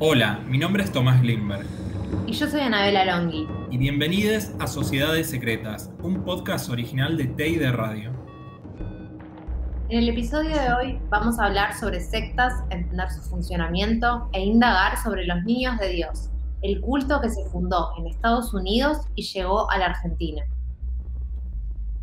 Hola, 0.00 0.38
mi 0.46 0.58
nombre 0.58 0.84
es 0.84 0.92
Tomás 0.92 1.20
Glimberg. 1.22 1.66
Y 2.24 2.32
yo 2.32 2.46
soy 2.46 2.60
Anabela 2.60 3.04
Longhi. 3.04 3.48
Y 3.68 3.78
bienvenidos 3.78 4.52
a 4.60 4.68
Sociedades 4.68 5.28
Secretas, 5.28 5.90
un 6.04 6.22
podcast 6.22 6.70
original 6.70 7.16
de 7.16 7.24
Teide 7.24 7.72
Radio. 7.72 8.12
En 9.88 9.98
el 9.98 10.08
episodio 10.08 10.50
de 10.50 10.72
hoy 10.72 11.00
vamos 11.10 11.40
a 11.40 11.46
hablar 11.46 11.76
sobre 11.76 11.98
sectas, 11.98 12.62
entender 12.70 13.10
su 13.10 13.28
funcionamiento 13.28 14.30
e 14.32 14.44
indagar 14.44 15.02
sobre 15.02 15.26
los 15.26 15.42
niños 15.42 15.76
de 15.80 15.88
Dios, 15.88 16.30
el 16.62 16.80
culto 16.80 17.20
que 17.20 17.30
se 17.30 17.44
fundó 17.46 17.90
en 17.98 18.06
Estados 18.06 18.54
Unidos 18.54 18.98
y 19.16 19.24
llegó 19.24 19.68
a 19.68 19.78
la 19.78 19.86
Argentina. 19.86 20.44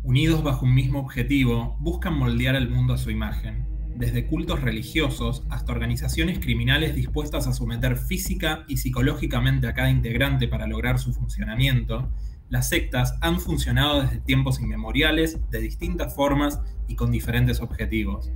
Unidos 0.02 0.42
bajo 0.42 0.66
un 0.66 0.74
mismo 0.74 1.00
objetivo, 1.00 1.78
buscan 1.80 2.18
moldear 2.18 2.56
el 2.56 2.68
mundo 2.68 2.92
a 2.92 2.98
su 2.98 3.10
imagen, 3.10 3.65
desde 3.96 4.26
cultos 4.26 4.60
religiosos 4.60 5.44
hasta 5.50 5.72
organizaciones 5.72 6.38
criminales 6.38 6.94
dispuestas 6.94 7.46
a 7.46 7.52
someter 7.52 7.96
física 7.96 8.64
y 8.68 8.76
psicológicamente 8.76 9.66
a 9.66 9.74
cada 9.74 9.90
integrante 9.90 10.48
para 10.48 10.66
lograr 10.66 10.98
su 10.98 11.12
funcionamiento, 11.12 12.10
las 12.48 12.68
sectas 12.68 13.18
han 13.22 13.40
funcionado 13.40 14.02
desde 14.02 14.20
tiempos 14.20 14.60
inmemoriales, 14.60 15.40
de 15.50 15.60
distintas 15.60 16.14
formas 16.14 16.60
y 16.86 16.94
con 16.94 17.10
diferentes 17.10 17.60
objetivos. 17.60 18.30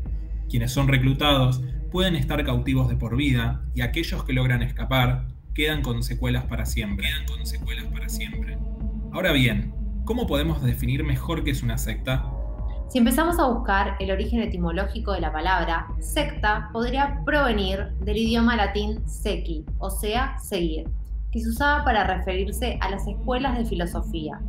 Quienes 0.49 0.73
son 0.73 0.89
reclutados 0.89 1.63
pueden 1.93 2.17
estar 2.17 2.45
cautivos 2.45 2.89
de 2.89 2.97
por 2.97 3.17
vida 3.17 3.63
y 3.75 3.83
aquellos 3.83 4.25
que 4.25 4.33
logran 4.33 4.63
escapar 4.63 5.29
quedan 5.55 5.83
con 5.83 6.03
secuelas 6.03 6.45
para 6.45 6.67
siempre. 6.67 7.07
Ahora 9.13 9.33
bien, 9.33 9.75
¿cómo 10.05 10.27
podemos 10.27 10.63
definir 10.63 11.05
mejor 11.05 11.45
qué 11.45 11.51
es 11.51 11.63
una 11.63 11.79
secta? 11.79 12.25
Si 12.91 12.99
empezamos 12.99 13.39
a 13.39 13.47
buscar 13.47 13.95
el 14.01 14.11
origen 14.11 14.41
etimológico 14.41 15.13
de 15.13 15.21
la 15.21 15.31
palabra, 15.31 15.87
secta 16.01 16.71
podría 16.73 17.23
provenir 17.25 17.93
del 18.01 18.17
idioma 18.17 18.57
latín 18.57 19.09
sequi, 19.09 19.65
o 19.79 19.91
sea, 19.91 20.37
seguir, 20.41 20.91
que 21.31 21.39
se 21.39 21.51
usaba 21.51 21.85
para 21.85 22.03
referirse 22.03 22.81
a 22.81 22.91
las 22.91 23.07
escuelas 23.07 23.57
de 23.57 23.65
filosofía. 23.65 24.41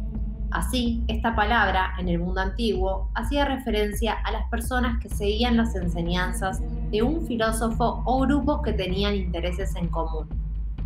Así, 0.50 1.04
esta 1.08 1.36
palabra, 1.36 1.94
en 2.00 2.10
el 2.10 2.18
mundo 2.18 2.42
antiguo, 2.42 3.12
hacía 3.14 3.46
referencia 3.46 4.14
a 4.14 4.32
las 4.32 4.50
personas 4.50 5.00
que 5.00 5.10
seguían 5.10 5.56
las 5.56 5.76
enseñanzas 5.76 6.64
de 6.90 7.04
un 7.04 7.28
filósofo 7.28 8.02
o 8.08 8.22
grupos 8.22 8.64
que 8.64 8.74
tenían 8.74 9.14
intereses 9.14 9.76
en 9.76 9.88
común. 9.88 10.28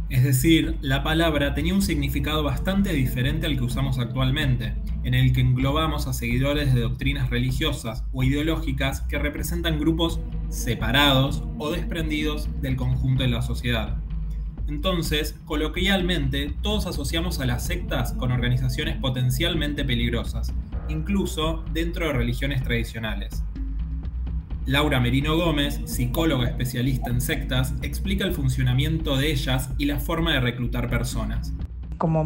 Es 0.09 0.23
decir, 0.23 0.77
la 0.81 1.03
palabra 1.03 1.55
tenía 1.55 1.73
un 1.73 1.81
significado 1.81 2.43
bastante 2.43 2.93
diferente 2.93 3.47
al 3.47 3.57
que 3.57 3.63
usamos 3.63 3.97
actualmente, 3.97 4.75
en 5.03 5.15
el 5.15 5.33
que 5.33 5.41
englobamos 5.41 6.05
a 6.05 6.13
seguidores 6.13 6.75
de 6.75 6.81
doctrinas 6.81 7.31
religiosas 7.31 8.03
o 8.13 8.23
ideológicas 8.23 9.01
que 9.01 9.17
representan 9.17 9.79
grupos 9.79 10.19
separados 10.49 11.43
o 11.57 11.71
desprendidos 11.71 12.49
del 12.61 12.75
conjunto 12.75 13.23
de 13.23 13.29
la 13.29 13.41
sociedad. 13.41 13.97
Entonces, 14.67 15.39
coloquialmente, 15.45 16.53
todos 16.61 16.85
asociamos 16.85 17.39
a 17.39 17.45
las 17.47 17.65
sectas 17.65 18.13
con 18.13 18.31
organizaciones 18.31 18.97
potencialmente 18.97 19.85
peligrosas, 19.85 20.53
incluso 20.87 21.63
dentro 21.73 22.07
de 22.07 22.13
religiones 22.13 22.63
tradicionales. 22.63 23.43
Laura 24.65 24.99
Merino 24.99 25.37
Gómez, 25.37 25.79
psicóloga 25.85 26.47
especialista 26.47 27.11
en 27.11 27.21
sectas, 27.21 27.75
explica 27.83 28.25
el 28.25 28.33
funcionamiento 28.33 29.15
de 29.15 29.31
ellas 29.31 29.69
y 29.77 29.85
la 29.85 29.99
forma 29.99 30.33
de 30.33 30.39
reclutar 30.39 30.89
personas. 30.89 31.53
Como 31.99 32.23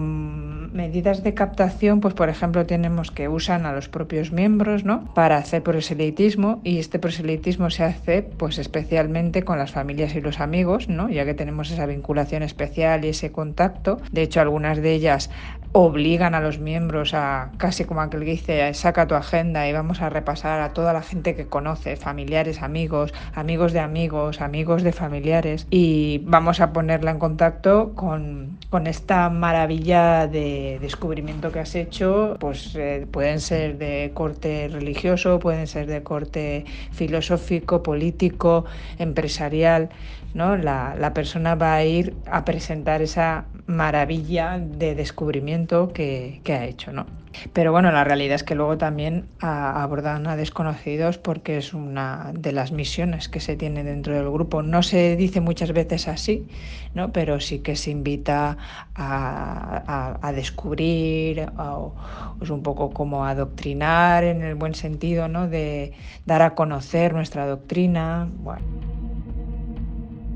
medidas 0.74 1.24
de 1.24 1.34
captación, 1.34 2.00
pues 2.00 2.14
por 2.14 2.30
ejemplo 2.30 2.66
tenemos 2.66 3.12
que 3.12 3.28
usan 3.28 3.66
a 3.66 3.74
los 3.74 3.90
propios 3.90 4.32
miembros, 4.32 4.84
¿no? 4.84 5.06
Para 5.14 5.38
hacer 5.38 5.64
proselitismo 5.64 6.62
y 6.64 6.80
este 6.80 7.00
proselitismo 7.00 7.70
se 7.70 7.84
hace 7.84 8.22
pues 8.24 8.58
especialmente 8.58 9.44
con 9.44 9.58
las 9.58 9.72
familias 9.72 10.16
y 10.16 10.22
los 10.22 10.40
amigos, 10.40 10.90
¿no? 10.90 11.10
Ya 11.10 11.26
que 11.26 11.34
tenemos 11.34 11.72
esa 11.72 11.86
vinculación 11.86 12.44
especial 12.44 13.06
y 13.06 13.10
ese 13.10 13.32
contacto. 13.32 14.00
De 14.12 14.22
hecho, 14.22 14.42
algunas 14.42 14.82
de 14.82 14.94
ellas 14.94 15.30
obligan 15.72 16.34
a 16.34 16.42
los 16.42 16.60
miembros 16.60 17.14
a, 17.14 17.52
casi 17.58 17.86
como 17.86 18.02
aquel 18.02 18.22
que 18.22 18.32
dice, 18.32 18.74
saca 18.74 19.08
tu 19.08 19.16
agenda 19.16 19.68
y 19.68 19.74
vamos 19.74 20.02
a 20.02 20.10
repasar 20.10 20.62
a 20.62 20.74
toda 20.74 20.94
la 20.94 21.02
gente 21.02 21.36
que 21.36 21.46
conoce, 21.46 21.96
familiares, 21.96 22.62
amigos, 22.64 23.14
amigos 23.36 23.72
de 23.74 23.80
amigos, 23.80 24.42
amigos 24.42 24.82
de 24.82 24.92
familiares, 24.92 25.68
y 25.70 26.24
vamos 26.26 26.60
a 26.60 26.74
ponerla 26.74 27.12
en 27.12 27.20
contacto 27.20 27.94
con, 27.94 28.58
con 28.70 28.88
esta 28.88 29.30
maravilla 29.30 30.28
de 30.28 30.59
descubrimiento 30.80 31.52
que 31.52 31.60
has 31.60 31.76
hecho, 31.76 32.38
pues 32.40 32.76
eh, 32.76 33.08
pueden 33.12 33.40
ser 33.40 33.78
de 33.78 34.12
corte 34.14 34.68
religioso, 34.72 35.40
pueden 35.40 35.68
ser 35.68 35.88
de 35.88 36.04
corte 36.04 36.66
filosófico, 36.92 37.84
político, 37.84 38.66
empresarial. 38.98 39.90
¿no? 40.34 40.58
La, 40.58 40.96
la 41.00 41.14
persona 41.14 41.56
va 41.56 41.74
a 41.76 41.84
ir 41.84 42.16
a 42.26 42.46
presentar 42.46 43.02
esa 43.02 43.46
maravilla 43.70 44.60
de 44.60 44.96
descubrimiento 44.96 45.94
que, 45.94 46.42
ha 46.48 46.66
hecho, 46.66 46.92
¿no? 46.92 47.06
Pero 47.54 47.72
bueno, 47.72 47.92
la 47.92 48.04
realidad 48.04 48.36
es 48.36 48.44
que 48.44 48.56
luego 48.56 48.80
también 48.80 49.28
abordan 49.40 50.26
a 50.26 50.36
desconocidos 50.36 51.20
porque 51.20 51.58
es 51.58 51.76
una 51.76 52.32
de 52.34 52.52
las 52.52 52.72
misiones 52.72 53.30
que 53.30 53.40
se 53.40 53.56
tiene 53.56 53.84
dentro 53.84 54.16
del 54.16 54.30
grupo. 54.32 54.64
No 54.64 54.82
se 54.82 55.16
dice 55.16 55.40
muchas 55.40 55.72
veces 55.72 56.08
así, 56.08 56.48
¿no? 56.96 57.12
pero 57.12 57.40
sí 57.40 57.60
que 57.60 57.76
se 57.76 57.92
invita 57.92 58.58
a, 58.96 60.32
descubrir, 60.34 60.49
o, 60.58 61.94
es 62.42 62.50
un 62.50 62.64
poco 62.64 62.92
como 62.92 63.26
adoctrinar 63.26 64.24
en 64.24 64.42
el 64.42 64.56
buen 64.56 64.76
sentido, 64.76 65.28
¿no? 65.28 65.48
de 65.48 65.94
dar 66.26 66.42
a 66.42 66.56
conocer 66.56 67.14
nuestra 67.14 67.48
doctrina. 67.48 68.30
Bueno. 68.40 68.66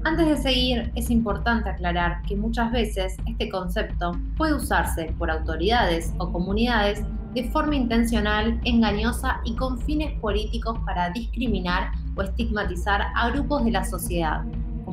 Antes 0.05 0.27
de 0.27 0.37
seguir, 0.37 0.91
es 0.95 1.09
importante 1.09 1.69
aclarar 1.69 2.21
que 2.23 2.35
muchas 2.35 2.71
veces 2.73 3.15
este 3.25 3.47
concepto 3.47 4.11
puede 4.35 4.53
usarse 4.53 5.13
por 5.17 5.31
autoridades 5.31 6.13
o 6.17 6.29
comunidades 6.29 7.01
de 7.33 7.49
forma 7.49 7.75
intencional, 7.75 8.59
engañosa 8.65 9.39
y 9.45 9.55
con 9.55 9.79
fines 9.79 10.19
políticos 10.19 10.77
para 10.85 11.09
discriminar 11.11 11.91
o 12.15 12.21
estigmatizar 12.21 13.01
a 13.15 13.29
grupos 13.29 13.63
de 13.63 13.71
la 13.71 13.83
sociedad, 13.85 14.43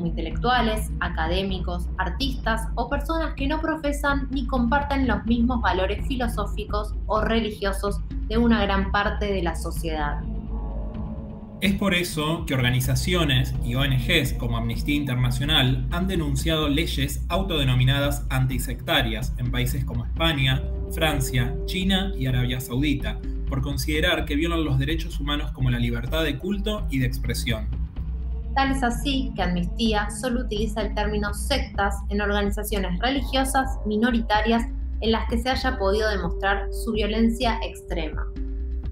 intelectuales, 0.07 0.91
académicos, 1.01 1.89
artistas 1.99 2.69
o 2.75 2.89
personas 2.89 3.35
que 3.35 3.47
no 3.47 3.61
profesan 3.61 4.29
ni 4.31 4.47
comparten 4.47 5.07
los 5.07 5.25
mismos 5.27 5.61
valores 5.61 6.07
filosóficos 6.07 6.95
o 7.07 7.21
religiosos 7.21 8.01
de 8.29 8.39
una 8.39 8.63
gran 8.63 8.91
parte 8.93 9.33
de 9.33 9.43
la 9.43 9.57
sociedad. 9.57 10.21
Es 11.61 11.75
por 11.75 11.93
eso 11.93 12.47
que 12.47 12.55
organizaciones 12.55 13.55
y 13.63 13.75
ONGs 13.75 14.33
como 14.39 14.57
Amnistía 14.57 14.95
Internacional 14.95 15.87
han 15.91 16.07
denunciado 16.07 16.71
leyes 16.71 17.23
autodenominadas 17.29 18.25
antisectarias 18.31 19.35
en 19.37 19.51
países 19.51 19.85
como 19.85 20.07
España, 20.07 20.63
Francia, 20.91 21.55
China 21.67 22.13
y 22.17 22.25
Arabia 22.25 22.61
Saudita, 22.61 23.19
por 23.47 23.61
considerar 23.61 24.25
que 24.25 24.37
violan 24.37 24.65
los 24.65 24.79
derechos 24.79 25.21
humanos 25.21 25.53
como 25.53 25.71
la 25.71 25.79
libertad 25.79 26.25
de 26.25 26.39
culto 26.39 26.87
y 26.89 27.01
de 27.01 27.07
expresión. 27.07 27.80
Tal 28.55 28.73
es 28.73 28.83
así 28.83 29.33
que 29.37 29.43
Amnistía 29.43 30.09
solo 30.11 30.41
utiliza 30.41 30.83
el 30.83 30.95
término 30.95 31.33
sectas 31.33 31.95
en 32.09 32.21
organizaciones 32.21 32.99
religiosas 32.99 33.79
minoritarias 33.87 34.65
en 35.01 35.13
las 35.13 35.29
que 35.29 35.39
se 35.39 35.51
haya 35.51 35.79
podido 35.79 36.11
demostrar 36.11 36.67
su 36.73 36.93
violencia 36.93 37.59
extrema. 37.63 38.27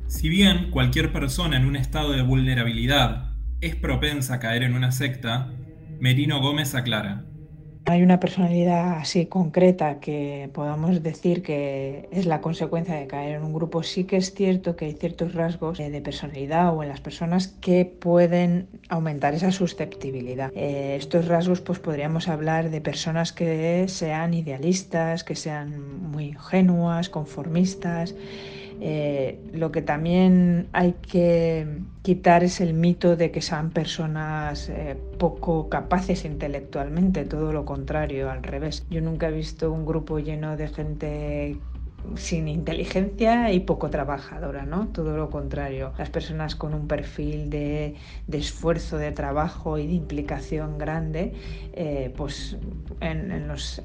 Si 0.06 0.28
bien 0.28 0.70
cualquier 0.70 1.12
persona 1.12 1.56
en 1.56 1.66
un 1.66 1.76
estado 1.76 2.12
de 2.12 2.22
vulnerabilidad 2.22 3.32
es 3.60 3.76
propensa 3.76 4.34
a 4.34 4.38
caer 4.38 4.62
en 4.62 4.74
una 4.74 4.92
secta, 4.92 5.52
Merino 6.00 6.40
Gómez 6.40 6.74
aclara. 6.74 7.24
Hay 7.88 8.02
una 8.02 8.20
personalidad 8.20 8.98
así 8.98 9.24
concreta 9.24 9.98
que 9.98 10.50
podamos 10.52 11.02
decir 11.02 11.42
que 11.42 12.06
es 12.12 12.26
la 12.26 12.42
consecuencia 12.42 12.94
de 12.94 13.06
caer 13.06 13.36
en 13.36 13.44
un 13.44 13.54
grupo. 13.54 13.82
Sí 13.82 14.04
que 14.04 14.18
es 14.18 14.34
cierto 14.34 14.76
que 14.76 14.84
hay 14.84 14.92
ciertos 14.92 15.32
rasgos 15.32 15.78
de 15.78 16.00
personalidad 16.02 16.76
o 16.76 16.82
en 16.82 16.90
las 16.90 17.00
personas 17.00 17.48
que 17.48 17.86
pueden 17.86 18.68
aumentar 18.90 19.32
esa 19.32 19.52
susceptibilidad. 19.52 20.52
Eh, 20.54 20.96
estos 20.98 21.28
rasgos 21.28 21.62
pues 21.62 21.78
podríamos 21.78 22.28
hablar 22.28 22.68
de 22.68 22.82
personas 22.82 23.32
que 23.32 23.86
sean 23.88 24.34
idealistas, 24.34 25.24
que 25.24 25.34
sean 25.34 26.10
muy 26.12 26.26
ingenuas, 26.26 27.08
conformistas 27.08 28.14
eh, 28.80 29.40
lo 29.52 29.72
que 29.72 29.82
también 29.82 30.68
hay 30.72 30.94
que 30.94 31.80
quitar 32.02 32.44
es 32.44 32.60
el 32.60 32.74
mito 32.74 33.16
de 33.16 33.30
que 33.30 33.42
sean 33.42 33.70
personas 33.70 34.68
eh, 34.68 34.96
poco 35.18 35.68
capaces 35.68 36.24
intelectualmente, 36.24 37.24
todo 37.24 37.52
lo 37.52 37.64
contrario, 37.64 38.30
al 38.30 38.42
revés. 38.42 38.86
Yo 38.90 39.00
nunca 39.00 39.28
he 39.28 39.32
visto 39.32 39.72
un 39.72 39.84
grupo 39.84 40.18
lleno 40.18 40.56
de 40.56 40.68
gente 40.68 41.56
sin 42.14 42.48
inteligencia 42.48 43.52
y 43.52 43.60
poco 43.60 43.90
trabajadora, 43.90 44.64
¿no? 44.64 44.88
Todo 44.88 45.16
lo 45.16 45.30
contrario. 45.30 45.92
Las 45.98 46.10
personas 46.10 46.54
con 46.54 46.72
un 46.74 46.86
perfil 46.86 47.50
de, 47.50 47.96
esfuerzo, 48.32 48.96
de 48.96 49.12
trabajo 49.12 49.78
y 49.78 49.86
de 49.86 49.92
implicación 49.94 50.78
grande, 50.78 51.34
eh, 51.74 52.12
pues 52.16 52.56
en, 53.00 53.48
los, 53.48 53.82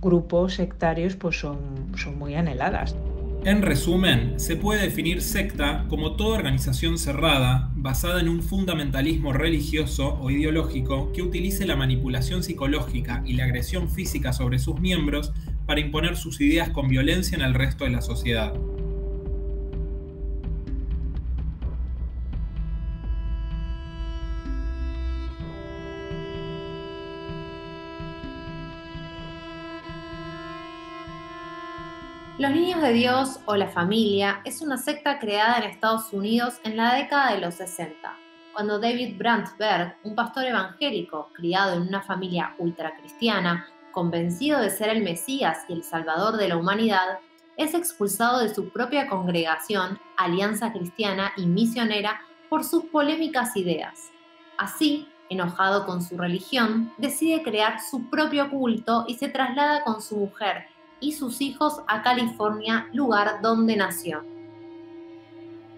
grupos 0.00 0.54
sectarios 0.54 1.16
pues 1.16 1.38
son, 1.38 1.58
son 1.96 2.18
muy 2.18 2.34
anheladas. 2.34 2.94
En 3.44 3.62
resumen, 3.62 4.38
se 4.38 4.56
puede 4.56 4.82
definir 4.82 5.22
secta 5.22 5.86
como 5.88 6.16
toda 6.16 6.36
organización 6.36 6.98
cerrada 6.98 7.70
basada 7.76 8.20
en 8.20 8.28
un 8.28 8.42
fundamentalismo 8.42 9.32
religioso 9.32 10.18
o 10.20 10.30
ideológico 10.30 11.12
que 11.12 11.22
utilice 11.22 11.64
la 11.64 11.76
manipulación 11.76 12.42
psicológica 12.42 13.22
y 13.24 13.34
la 13.34 13.44
agresión 13.44 13.88
física 13.88 14.32
sobre 14.32 14.58
sus 14.58 14.80
miembros 14.80 15.32
para 15.66 15.80
imponer 15.80 16.16
sus 16.16 16.40
ideas 16.40 16.70
con 16.70 16.88
violencia 16.88 17.36
en 17.36 17.42
el 17.42 17.54
resto 17.54 17.84
de 17.84 17.90
la 17.90 18.02
sociedad. 18.02 18.52
Los 32.38 32.52
Niños 32.52 32.80
de 32.82 32.92
Dios 32.92 33.40
o 33.46 33.56
la 33.56 33.66
Familia 33.66 34.42
es 34.44 34.62
una 34.62 34.76
secta 34.76 35.18
creada 35.18 35.58
en 35.58 35.64
Estados 35.64 36.12
Unidos 36.12 36.60
en 36.62 36.76
la 36.76 36.94
década 36.94 37.34
de 37.34 37.40
los 37.40 37.54
60, 37.54 38.16
cuando 38.52 38.78
David 38.78 39.18
Brandtberg, 39.18 39.96
un 40.04 40.14
pastor 40.14 40.44
evangélico 40.44 41.30
criado 41.34 41.74
en 41.74 41.88
una 41.88 42.00
familia 42.00 42.54
ultracristiana, 42.58 43.66
convencido 43.90 44.60
de 44.60 44.70
ser 44.70 44.90
el 44.90 45.02
Mesías 45.02 45.64
y 45.68 45.72
el 45.72 45.82
Salvador 45.82 46.36
de 46.36 46.46
la 46.46 46.56
humanidad, 46.56 47.18
es 47.56 47.74
expulsado 47.74 48.38
de 48.38 48.54
su 48.54 48.68
propia 48.68 49.08
congregación, 49.08 49.98
Alianza 50.16 50.72
Cristiana 50.72 51.32
y 51.36 51.44
Misionera, 51.46 52.20
por 52.48 52.62
sus 52.62 52.84
polémicas 52.84 53.56
ideas. 53.56 54.12
Así, 54.58 55.08
enojado 55.28 55.86
con 55.86 56.02
su 56.02 56.16
religión, 56.16 56.92
decide 56.98 57.42
crear 57.42 57.80
su 57.80 58.08
propio 58.08 58.48
culto 58.48 59.06
y 59.08 59.14
se 59.14 59.28
traslada 59.28 59.82
con 59.82 60.00
su 60.00 60.16
mujer, 60.16 60.66
y 61.00 61.12
sus 61.12 61.40
hijos 61.40 61.80
a 61.86 62.02
California, 62.02 62.88
lugar 62.92 63.40
donde 63.42 63.76
nació. 63.76 64.24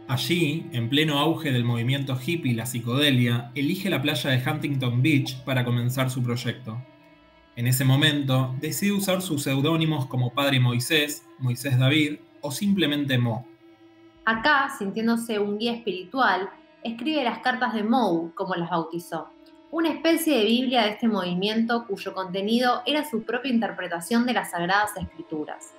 Allí, 0.08 0.66
en 0.72 0.88
pleno 0.88 1.18
auge 1.18 1.52
del 1.52 1.64
movimiento 1.64 2.18
hippie 2.18 2.52
y 2.52 2.54
la 2.54 2.66
psicodelia, 2.66 3.52
elige 3.54 3.90
la 3.90 4.02
playa 4.02 4.30
de 4.30 4.42
Huntington 4.50 5.02
Beach 5.02 5.36
para 5.44 5.64
comenzar 5.64 6.10
su 6.10 6.22
proyecto. 6.22 6.82
En 7.54 7.66
ese 7.66 7.84
momento, 7.84 8.54
decide 8.60 8.92
usar 8.92 9.22
sus 9.22 9.42
seudónimos 9.42 10.06
como 10.06 10.32
Padre 10.32 10.58
Moisés, 10.58 11.24
Moisés 11.38 11.78
David 11.78 12.16
o 12.40 12.50
simplemente 12.50 13.18
Mo. 13.18 13.46
Acá, 14.24 14.74
sintiéndose 14.76 15.38
un 15.38 15.58
guía 15.58 15.74
espiritual, 15.74 16.50
escribe 16.82 17.22
las 17.22 17.38
cartas 17.38 17.74
de 17.74 17.82
Mo, 17.82 18.32
como 18.34 18.54
las 18.54 18.70
bautizó 18.70 19.28
una 19.70 19.90
especie 19.90 20.38
de 20.38 20.44
Biblia 20.44 20.82
de 20.82 20.90
este 20.90 21.08
movimiento 21.08 21.86
cuyo 21.86 22.12
contenido 22.12 22.82
era 22.86 23.08
su 23.08 23.22
propia 23.22 23.52
interpretación 23.52 24.26
de 24.26 24.32
las 24.32 24.50
Sagradas 24.50 24.96
Escrituras. 24.96 25.74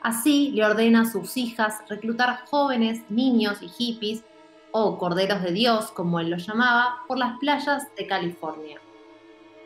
Así 0.00 0.50
le 0.52 0.64
ordena 0.64 1.02
a 1.02 1.10
sus 1.10 1.36
hijas 1.36 1.78
reclutar 1.88 2.44
jóvenes, 2.46 3.02
niños 3.08 3.58
y 3.62 3.68
hippies, 3.68 4.22
o 4.70 4.96
corderos 4.96 5.42
de 5.42 5.52
Dios, 5.52 5.90
como 5.90 6.18
él 6.18 6.30
los 6.30 6.46
llamaba, 6.46 7.00
por 7.06 7.18
las 7.18 7.38
playas 7.38 7.94
de 7.96 8.06
California. 8.06 8.80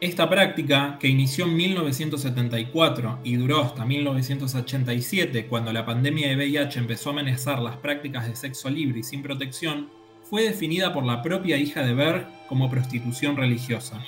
Esta 0.01 0.29
práctica, 0.29 0.99
que 0.99 1.09
inició 1.09 1.47
en 1.47 1.57
1974 1.57 3.21
y 3.25 3.37
duró 3.37 3.63
hasta 3.63 3.85
1987, 3.85 5.47
cuando 5.47 5.73
la 5.73 5.87
pandemia 5.87 6.29
de 6.29 6.37
VIH 6.37 6.81
empezó 6.81 7.11
a 7.11 7.13
amenazar 7.13 7.61
las 7.61 7.77
prácticas 7.77 8.27
de 8.27 8.37
sexo 8.37 8.69
libre 8.69 8.99
y 9.01 9.03
sin 9.05 9.23
protección, 9.23 9.89
fue 10.29 10.43
definida 10.43 10.93
por 10.93 11.05
la 11.05 11.23
propia 11.23 11.57
hija 11.57 11.83
de 11.83 11.95
Berg 11.95 12.27
como 12.49 12.69
prostitución 12.71 13.37
religiosa. 13.37 14.01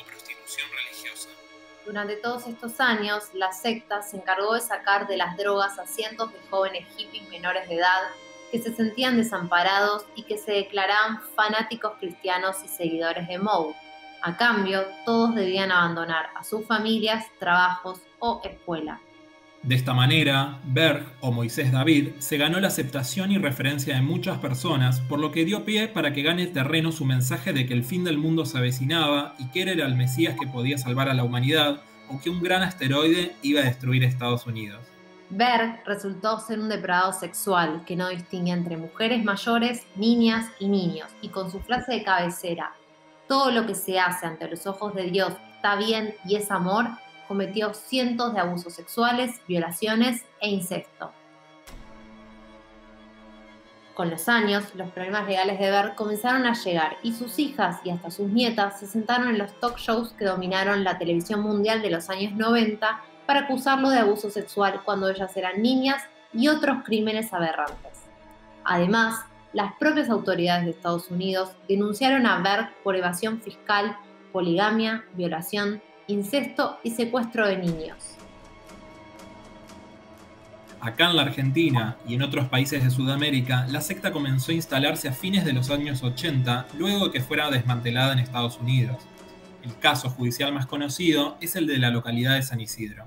Durante 1.86 2.16
todos 2.16 2.46
estos 2.46 2.80
años, 2.80 3.24
la 3.32 3.52
secta 3.52 4.02
se 4.02 4.18
encargó 4.18 4.54
de 4.54 4.60
sacar 4.60 5.06
de 5.06 5.16
las 5.16 5.38
drogas 5.38 5.78
a 5.78 5.86
cientos 5.86 6.30
de 6.32 6.38
jóvenes 6.50 6.86
hippies 6.96 7.26
menores 7.30 7.66
de 7.68 7.76
edad 7.76 8.02
que 8.52 8.58
se 8.58 8.74
sentían 8.74 9.16
desamparados 9.16 10.04
y 10.14 10.24
que 10.24 10.38
se 10.38 10.52
declaraban 10.52 11.20
fanáticos 11.34 11.92
cristianos 11.98 12.56
y 12.64 12.68
seguidores 12.68 13.26
de 13.28 13.38
Moe. 13.38 13.74
A 14.20 14.36
cambio, 14.36 14.84
todos 15.04 15.34
debían 15.34 15.70
abandonar 15.70 16.30
a 16.34 16.44
sus 16.44 16.66
familias, 16.66 17.24
trabajos 17.38 18.00
o 18.18 18.42
escuela. 18.44 19.00
De 19.62 19.74
esta 19.74 19.92
manera, 19.92 20.60
Berg 20.64 21.04
o 21.20 21.32
Moisés 21.32 21.72
David 21.72 22.10
se 22.18 22.38
ganó 22.38 22.60
la 22.60 22.68
aceptación 22.68 23.32
y 23.32 23.38
referencia 23.38 23.96
de 23.96 24.02
muchas 24.02 24.38
personas, 24.38 25.00
por 25.00 25.18
lo 25.18 25.32
que 25.32 25.44
dio 25.44 25.64
pie 25.64 25.88
para 25.88 26.12
que 26.12 26.22
gane 26.22 26.46
terreno 26.46 26.92
su 26.92 27.04
mensaje 27.04 27.52
de 27.52 27.66
que 27.66 27.74
el 27.74 27.84
fin 27.84 28.04
del 28.04 28.18
mundo 28.18 28.46
se 28.46 28.58
avecinaba 28.58 29.34
y 29.38 29.50
que 29.50 29.62
era 29.62 29.72
el 29.72 29.96
Mesías 29.96 30.36
que 30.38 30.46
podía 30.46 30.78
salvar 30.78 31.08
a 31.08 31.14
la 31.14 31.24
humanidad 31.24 31.82
o 32.08 32.20
que 32.20 32.30
un 32.30 32.40
gran 32.40 32.62
asteroide 32.62 33.34
iba 33.42 33.60
a 33.60 33.64
destruir 33.64 34.04
Estados 34.04 34.46
Unidos. 34.46 34.80
Berg 35.30 35.82
resultó 35.84 36.38
ser 36.38 36.60
un 36.60 36.68
depravado 36.68 37.12
sexual 37.12 37.82
que 37.84 37.96
no 37.96 38.08
distingue 38.08 38.52
entre 38.52 38.76
mujeres 38.76 39.22
mayores, 39.24 39.86
niñas 39.96 40.46
y 40.58 40.68
niños, 40.68 41.10
y 41.20 41.28
con 41.28 41.50
su 41.50 41.60
frase 41.60 41.92
de 41.92 42.02
cabecera, 42.04 42.72
todo 43.26 43.50
lo 43.50 43.66
que 43.66 43.74
se 43.74 44.00
hace 44.00 44.24
ante 44.24 44.48
los 44.48 44.66
ojos 44.66 44.94
de 44.94 45.10
Dios 45.10 45.34
está 45.56 45.76
bien 45.76 46.14
y 46.24 46.36
es 46.36 46.50
amor, 46.50 46.86
cometió 47.28 47.74
cientos 47.74 48.34
de 48.34 48.40
abusos 48.40 48.74
sexuales, 48.74 49.40
violaciones 49.46 50.24
e 50.40 50.48
incesto. 50.48 51.12
Con 53.94 54.10
los 54.10 54.28
años, 54.28 54.74
los 54.76 54.90
problemas 54.90 55.26
legales 55.26 55.58
de 55.58 55.70
Berg 55.70 55.94
comenzaron 55.96 56.46
a 56.46 56.54
llegar 56.54 56.98
y 57.02 57.12
sus 57.12 57.38
hijas 57.40 57.80
y 57.84 57.90
hasta 57.90 58.10
sus 58.10 58.28
nietas 58.28 58.78
se 58.78 58.86
sentaron 58.86 59.28
en 59.28 59.38
los 59.38 59.52
talk 59.58 59.76
shows 59.76 60.12
que 60.12 60.24
dominaron 60.24 60.84
la 60.84 60.98
televisión 60.98 61.40
mundial 61.40 61.82
de 61.82 61.90
los 61.90 62.08
años 62.08 62.32
90 62.34 63.02
para 63.26 63.40
acusarlo 63.40 63.90
de 63.90 63.98
abuso 63.98 64.30
sexual 64.30 64.82
cuando 64.84 65.08
ellas 65.08 65.36
eran 65.36 65.60
niñas 65.62 66.02
y 66.32 66.46
otros 66.46 66.84
crímenes 66.84 67.32
aberrantes. 67.32 68.04
Además, 68.64 69.24
las 69.52 69.72
propias 69.80 70.10
autoridades 70.10 70.66
de 70.66 70.70
Estados 70.70 71.10
Unidos 71.10 71.50
denunciaron 71.68 72.24
a 72.26 72.38
Berg 72.38 72.72
por 72.84 72.94
evasión 72.94 73.40
fiscal, 73.40 73.96
poligamia, 74.32 75.04
violación, 75.14 75.82
incesto 76.08 76.78
y 76.82 76.90
secuestro 76.90 77.46
de 77.46 77.58
niños. 77.58 78.16
Acá 80.80 81.10
en 81.10 81.16
la 81.16 81.22
Argentina 81.22 81.96
y 82.06 82.14
en 82.14 82.22
otros 82.22 82.48
países 82.48 82.82
de 82.82 82.90
Sudamérica, 82.90 83.66
la 83.68 83.80
secta 83.80 84.12
comenzó 84.12 84.52
a 84.52 84.54
instalarse 84.54 85.08
a 85.08 85.12
fines 85.12 85.44
de 85.44 85.52
los 85.52 85.70
años 85.70 86.02
80, 86.02 86.68
luego 86.78 87.06
de 87.06 87.12
que 87.12 87.20
fuera 87.20 87.50
desmantelada 87.50 88.12
en 88.12 88.20
Estados 88.20 88.58
Unidos. 88.58 88.96
El 89.64 89.76
caso 89.78 90.08
judicial 90.08 90.52
más 90.52 90.66
conocido 90.66 91.36
es 91.40 91.56
el 91.56 91.66
de 91.66 91.78
la 91.78 91.90
localidad 91.90 92.36
de 92.36 92.42
San 92.42 92.60
Isidro. 92.60 93.06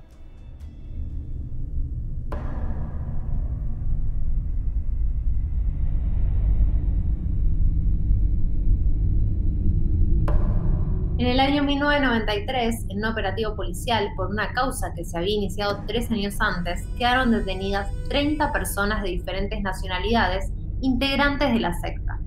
En 11.21 11.27
el 11.27 11.39
año 11.39 11.61
1993, 11.61 12.85
en 12.89 12.97
un 12.97 13.05
operativo 13.05 13.55
policial 13.55 14.09
por 14.15 14.31
una 14.31 14.51
causa 14.53 14.91
que 14.95 15.05
se 15.05 15.15
había 15.15 15.35
iniciado 15.35 15.83
tres 15.85 16.09
años 16.09 16.33
antes, 16.39 16.81
quedaron 16.97 17.29
detenidas 17.29 17.91
30 18.09 18.51
personas 18.51 19.03
de 19.03 19.09
diferentes 19.09 19.61
nacionalidades 19.61 20.51
integrantes 20.81 21.53
de 21.53 21.59
la 21.59 21.75
secta. 21.75 22.19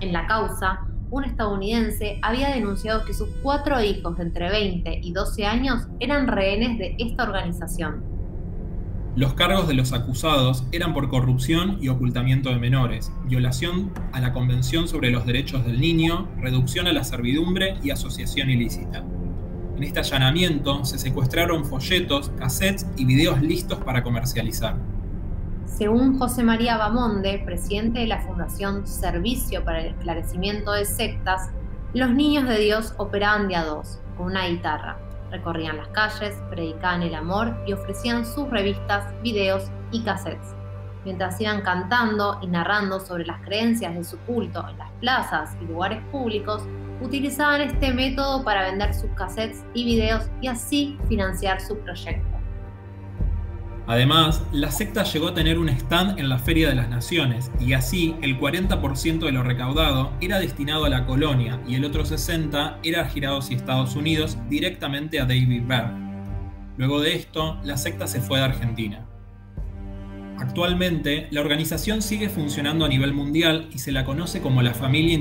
En 0.00 0.12
la 0.12 0.26
causa, 0.26 0.80
un 1.10 1.24
estadounidense 1.24 2.18
había 2.20 2.50
denunciado 2.50 3.06
que 3.06 3.14
sus 3.14 3.30
cuatro 3.42 3.80
hijos 3.80 4.18
de 4.18 4.24
entre 4.24 4.50
20 4.50 5.00
y 5.02 5.12
12 5.14 5.46
años 5.46 5.88
eran 5.98 6.26
rehenes 6.28 6.76
de 6.76 6.96
esta 6.98 7.22
organización. 7.22 8.04
Los 9.16 9.34
cargos 9.34 9.66
de 9.66 9.74
los 9.74 9.92
acusados 9.92 10.64
eran 10.70 10.94
por 10.94 11.08
corrupción 11.08 11.78
y 11.80 11.88
ocultamiento 11.88 12.50
de 12.50 12.60
menores, 12.60 13.10
violación 13.24 13.92
a 14.12 14.20
la 14.20 14.32
Convención 14.32 14.86
sobre 14.86 15.10
los 15.10 15.26
Derechos 15.26 15.66
del 15.66 15.80
Niño, 15.80 16.28
reducción 16.38 16.86
a 16.86 16.92
la 16.92 17.02
servidumbre 17.02 17.76
y 17.82 17.90
asociación 17.90 18.50
ilícita. 18.50 19.02
En 19.76 19.82
este 19.82 19.98
allanamiento 19.98 20.84
se 20.84 20.96
secuestraron 20.96 21.64
folletos, 21.64 22.30
cassettes 22.38 22.86
y 22.96 23.04
videos 23.04 23.42
listos 23.42 23.80
para 23.80 24.04
comercializar. 24.04 24.76
Según 25.66 26.16
José 26.16 26.44
María 26.44 26.76
Bamonde, 26.76 27.42
presidente 27.44 27.98
de 28.00 28.06
la 28.06 28.20
Fundación 28.20 28.86
Servicio 28.86 29.64
para 29.64 29.80
el 29.80 29.86
Esclarecimiento 29.88 30.70
de 30.70 30.84
Sectas, 30.84 31.50
los 31.94 32.10
niños 32.10 32.48
de 32.48 32.60
Dios 32.60 32.94
operaban 32.96 33.48
de 33.48 33.56
a 33.56 33.64
dos, 33.64 33.98
con 34.16 34.26
una 34.26 34.46
guitarra, 34.46 34.98
Recorrían 35.30 35.76
las 35.76 35.88
calles, 35.88 36.36
predicaban 36.50 37.02
el 37.02 37.14
amor 37.14 37.56
y 37.66 37.72
ofrecían 37.72 38.26
sus 38.26 38.48
revistas, 38.50 39.04
videos 39.22 39.70
y 39.92 40.02
cassettes. 40.02 40.54
Mientras 41.04 41.40
iban 41.40 41.62
cantando 41.62 42.38
y 42.42 42.46
narrando 42.46 43.00
sobre 43.00 43.24
las 43.24 43.40
creencias 43.42 43.94
de 43.94 44.04
su 44.04 44.18
culto 44.20 44.66
en 44.68 44.76
las 44.78 44.90
plazas 45.00 45.56
y 45.60 45.64
lugares 45.64 46.02
públicos, 46.12 46.62
utilizaban 47.00 47.62
este 47.62 47.92
método 47.92 48.44
para 48.44 48.64
vender 48.64 48.92
sus 48.92 49.10
cassettes 49.12 49.64
y 49.72 49.84
videos 49.84 50.28
y 50.40 50.48
así 50.48 50.98
financiar 51.08 51.60
su 51.60 51.78
proyecto. 51.78 52.29
Además, 53.90 54.44
la 54.52 54.70
secta 54.70 55.02
llegó 55.02 55.26
a 55.26 55.34
tener 55.34 55.58
un 55.58 55.68
stand 55.68 56.20
en 56.20 56.28
la 56.28 56.38
Feria 56.38 56.68
de 56.68 56.76
las 56.76 56.88
Naciones 56.88 57.50
y 57.58 57.72
así 57.72 58.14
el 58.22 58.38
40% 58.38 59.18
de 59.18 59.32
lo 59.32 59.42
recaudado 59.42 60.12
era 60.20 60.38
destinado 60.38 60.84
a 60.84 60.88
la 60.88 61.06
colonia 61.06 61.60
y 61.66 61.74
el 61.74 61.84
otro 61.84 62.04
60% 62.04 62.76
era 62.84 63.08
girado 63.08 63.38
hacia 63.38 63.56
Estados 63.56 63.96
Unidos 63.96 64.38
directamente 64.48 65.18
a 65.18 65.24
David 65.24 65.64
Berg. 65.66 65.90
Luego 66.76 67.00
de 67.00 67.16
esto, 67.16 67.58
la 67.64 67.76
secta 67.76 68.06
se 68.06 68.20
fue 68.20 68.38
de 68.38 68.44
Argentina. 68.44 69.08
Actualmente, 70.38 71.26
la 71.32 71.40
organización 71.40 72.00
sigue 72.00 72.28
funcionando 72.28 72.84
a 72.84 72.88
nivel 72.88 73.12
mundial 73.12 73.70
y 73.72 73.80
se 73.80 73.90
la 73.90 74.04
conoce 74.04 74.40
como 74.40 74.62
la 74.62 74.72
Familia. 74.72 75.18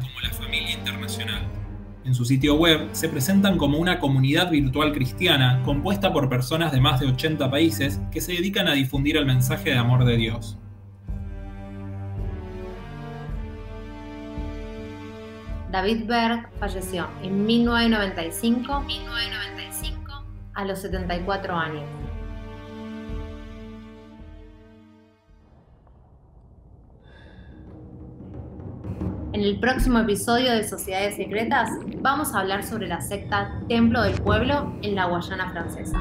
Como 0.00 0.20
la 0.22 0.32
Familia 0.32 0.72
Internacional. 0.72 1.61
En 2.04 2.16
su 2.16 2.24
sitio 2.24 2.56
web 2.56 2.88
se 2.92 3.08
presentan 3.08 3.56
como 3.56 3.78
una 3.78 4.00
comunidad 4.00 4.50
virtual 4.50 4.92
cristiana 4.92 5.62
compuesta 5.64 6.12
por 6.12 6.28
personas 6.28 6.72
de 6.72 6.80
más 6.80 6.98
de 6.98 7.06
80 7.06 7.48
países 7.48 8.00
que 8.10 8.20
se 8.20 8.32
dedican 8.32 8.66
a 8.66 8.72
difundir 8.72 9.16
el 9.16 9.24
mensaje 9.24 9.70
de 9.70 9.78
amor 9.78 10.04
de 10.04 10.16
Dios. 10.16 10.58
David 15.70 16.06
Berg 16.06 16.50
falleció 16.58 17.06
en 17.22 17.46
1995, 17.46 20.24
a 20.54 20.64
los 20.64 20.80
74 20.80 21.56
años. 21.56 22.01
En 29.32 29.40
el 29.40 29.58
próximo 29.58 29.98
episodio 29.98 30.52
de 30.52 30.62
Sociedades 30.62 31.16
Secretas 31.16 31.70
vamos 32.02 32.34
a 32.34 32.40
hablar 32.40 32.62
sobre 32.64 32.86
la 32.86 33.00
secta 33.00 33.58
Templo 33.66 34.02
del 34.02 34.20
Pueblo 34.20 34.74
en 34.82 34.94
la 34.94 35.06
Guayana 35.06 35.50
Francesa. 35.50 35.98